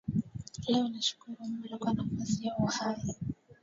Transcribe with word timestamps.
Leo 0.67 0.85
nashukuru 0.87 1.37
Mola 1.55 1.75
kwa 1.81 1.91
nafasi 1.97 2.37
ya 2.47 2.53
uhai. 2.65 3.01